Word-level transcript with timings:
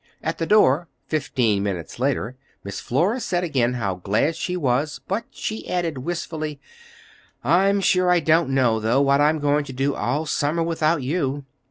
At 0.23 0.39
the 0.39 0.47
door, 0.47 0.87
fifteen 1.05 1.61
minutes 1.61 1.99
later, 1.99 2.35
Miss 2.63 2.79
Flora 2.79 3.19
said 3.19 3.43
again 3.43 3.73
how 3.75 3.93
glad 3.93 4.35
she 4.35 4.57
was; 4.57 4.99
but 5.07 5.25
she 5.29 5.69
added 5.69 5.99
wistfully:— 5.99 6.59
"I'm 7.43 7.81
sure 7.81 8.09
I 8.09 8.19
don't 8.19 8.49
know, 8.49 8.79
though, 8.79 9.01
what 9.01 9.21
I'm 9.21 9.37
going 9.37 9.63
to 9.65 9.73
do 9.73 9.93
all 9.93 10.25
summer 10.25 10.63
without 10.63 11.03
you. 11.03 11.45